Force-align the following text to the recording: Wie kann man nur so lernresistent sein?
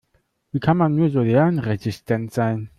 Wie 0.51 0.59
kann 0.59 0.77
man 0.77 0.95
nur 0.95 1.11
so 1.11 1.19
lernresistent 1.21 2.33
sein? 2.33 2.69